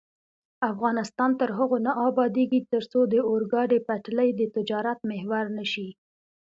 [0.71, 5.89] افغانستان تر هغو نه ابادیږي، ترڅو د اورګاډي پټلۍ د تجارت محور نشي.